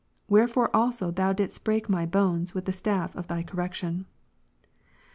[0.27, 2.09] Wherefore also Thou didst break my of.
[2.09, 3.91] Ps.52, bones with the staff of Thy correction.
[3.97, 4.05] '"^' 10.